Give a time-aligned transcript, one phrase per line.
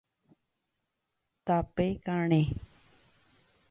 [1.45, 2.41] Tape karẽ